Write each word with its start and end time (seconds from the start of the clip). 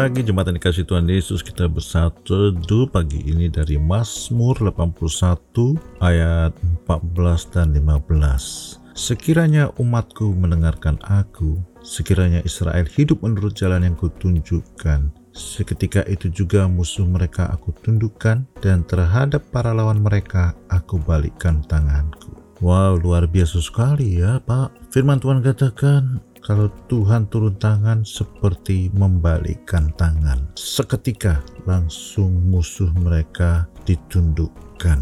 pagi 0.00 0.24
jemaat 0.24 0.48
yang 0.48 0.56
dikasih 0.56 0.88
Tuhan 0.88 1.04
Yesus 1.12 1.44
kita 1.44 1.68
bersatu 1.68 2.56
pagi 2.88 3.20
ini 3.20 3.52
dari 3.52 3.76
Mazmur 3.76 4.56
81 4.56 5.76
ayat 6.00 6.56
14 6.88 7.52
dan 7.52 7.76
15 7.76 8.96
Sekiranya 8.96 9.68
umatku 9.76 10.32
mendengarkan 10.32 10.96
aku 11.04 11.60
Sekiranya 11.84 12.40
Israel 12.48 12.88
hidup 12.88 13.20
menurut 13.20 13.52
jalan 13.52 13.84
yang 13.84 13.92
kutunjukkan 13.92 15.12
Seketika 15.36 16.00
itu 16.08 16.32
juga 16.32 16.64
musuh 16.64 17.04
mereka 17.04 17.52
aku 17.52 17.76
tundukkan 17.84 18.48
dan 18.64 18.80
terhadap 18.88 19.52
para 19.52 19.76
lawan 19.76 20.00
mereka 20.00 20.56
aku 20.72 20.98
balikkan 20.98 21.62
tanganku. 21.68 22.34
Wow, 22.60 23.00
luar 23.00 23.24
biasa 23.24 23.56
sekali 23.62 24.20
ya 24.20 24.36
Pak. 24.42 24.92
Firman 24.92 25.16
Tuhan 25.22 25.40
katakan, 25.40 26.20
kalau 26.40 26.72
Tuhan 26.88 27.28
turun 27.28 27.56
tangan 27.60 28.04
seperti 28.04 28.88
membalikkan 28.96 29.92
tangan. 29.96 30.52
Seketika 30.56 31.44
langsung 31.68 32.48
musuh 32.48 32.90
mereka 32.96 33.68
ditundukkan. 33.84 34.98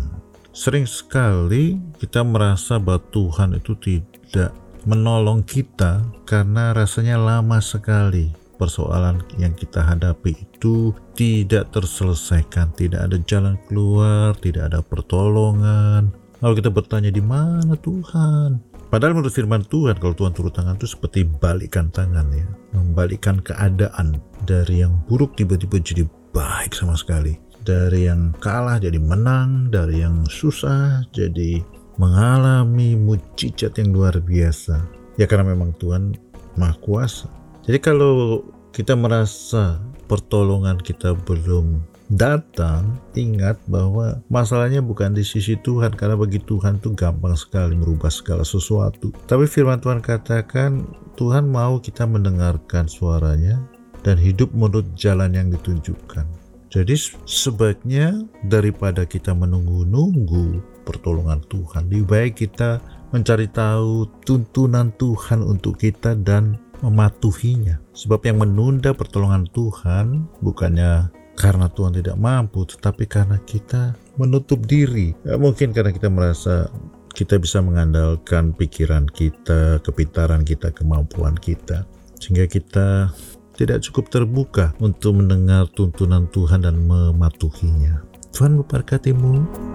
Sering 0.51 0.91
sekali 0.91 1.79
kita 2.03 2.27
merasa 2.27 2.83
bahwa 2.83 2.99
Tuhan 3.15 3.55
itu 3.55 3.79
tidak 3.79 4.51
menolong 4.83 5.47
kita 5.47 6.03
karena 6.27 6.75
rasanya 6.75 7.15
lama 7.15 7.63
sekali 7.63 8.35
persoalan 8.59 9.23
yang 9.39 9.55
kita 9.55 9.87
hadapi 9.87 10.35
itu 10.35 10.91
tidak 11.15 11.71
terselesaikan, 11.71 12.75
tidak 12.75 13.07
ada 13.07 13.17
jalan 13.23 13.55
keluar, 13.71 14.35
tidak 14.43 14.75
ada 14.75 14.83
pertolongan. 14.83 16.11
Lalu 16.43 16.53
kita 16.59 16.71
bertanya 16.75 17.11
di 17.15 17.23
mana 17.23 17.79
Tuhan? 17.79 18.78
Padahal 18.89 19.21
menurut 19.21 19.37
firman 19.37 19.61
Tuhan 19.69 20.01
kalau 20.01 20.17
Tuhan 20.17 20.33
turun 20.33 20.49
tangan 20.49 20.81
itu 20.81 20.89
seperti 20.89 21.29
balikan 21.29 21.93
tangan 21.93 22.25
ya, 22.33 22.49
membalikkan 22.73 23.37
keadaan 23.45 24.17
dari 24.49 24.81
yang 24.81 24.97
buruk 25.05 25.37
tiba-tiba 25.37 25.77
jadi 25.77 26.09
baik 26.33 26.73
sama 26.73 26.97
sekali. 26.97 27.37
Dari 27.69 28.09
yang 28.09 28.33
kalah 28.41 28.81
jadi 28.81 28.97
menang, 28.97 29.69
dari 29.69 30.01
yang 30.01 30.25
susah 30.25 31.05
jadi 31.13 31.61
mengalami 32.01 32.97
mujizat 32.97 33.77
yang 33.77 33.93
luar 33.93 34.17
biasa. 34.25 34.81
Ya 35.21 35.29
karena 35.29 35.53
memang 35.53 35.77
Tuhan 35.77 36.17
Maha 36.57 36.73
Kuasa. 36.81 37.29
Jadi 37.69 37.85
kalau 37.85 38.41
kita 38.73 38.97
merasa 38.97 39.85
pertolongan 40.09 40.81
kita 40.81 41.13
belum 41.29 41.85
datang, 42.09 42.97
ingat 43.13 43.61
bahwa 43.69 44.21
masalahnya 44.33 44.81
bukan 44.81 45.13
di 45.13 45.25
sisi 45.25 45.57
Tuhan 45.61 45.93
karena 45.93 46.17
bagi 46.17 46.41
Tuhan 46.41 46.81
itu 46.81 46.97
gampang 46.97 47.37
sekali 47.37 47.77
merubah 47.77 48.09
segala 48.09 48.43
sesuatu. 48.43 49.13
Tapi 49.29 49.45
firman 49.45 49.81
Tuhan 49.81 50.01
katakan 50.01 50.89
Tuhan 51.21 51.49
mau 51.49 51.77
kita 51.79 52.09
mendengarkan 52.09 52.89
suaranya 52.89 53.61
dan 54.01 54.17
hidup 54.17 54.49
menurut 54.57 54.89
jalan 54.97 55.37
yang 55.37 55.53
ditunjukkan. 55.53 56.25
Jadi 56.69 56.95
sebaiknya 57.25 58.29
daripada 58.45 59.09
kita 59.09 59.33
menunggu-nunggu 59.33 60.61
pertolongan 60.85 61.41
Tuhan, 61.49 61.89
lebih 61.89 62.05
baik 62.05 62.33
kita 62.45 62.81
mencari 63.09 63.49
tahu 63.49 64.05
tuntunan 64.25 64.93
Tuhan 65.01 65.41
untuk 65.41 65.81
kita 65.81 66.13
dan 66.21 66.61
mematuhinya. 66.85 67.81
Sebab 67.97 68.21
yang 68.29 68.45
menunda 68.45 68.93
pertolongan 68.93 69.49
Tuhan 69.51 70.29
bukannya 70.45 71.09
karena 71.39 71.71
Tuhan 71.71 71.95
tidak 71.95 72.19
mampu, 72.19 72.67
tetapi 72.67 73.07
karena 73.07 73.39
kita 73.47 73.95
menutup 74.19 74.59
diri. 74.67 75.15
Ya, 75.23 75.39
mungkin 75.39 75.71
karena 75.71 75.95
kita 75.95 76.11
merasa 76.11 76.67
kita 77.15 77.39
bisa 77.39 77.63
mengandalkan 77.63 78.51
pikiran 78.59 79.07
kita, 79.07 79.79
kepintaran 79.87 80.43
kita, 80.43 80.75
kemampuan 80.75 81.39
kita, 81.39 81.87
sehingga 82.19 82.51
kita 82.51 83.15
tidak 83.55 83.83
cukup 83.87 84.11
terbuka 84.11 84.75
untuk 84.83 85.19
mendengar 85.19 85.71
tuntunan 85.75 86.27
Tuhan 86.31 86.67
dan 86.67 86.79
mematuhinya. 86.83 88.03
Tuhan 88.35 88.59
memberkatimu. 88.59 89.68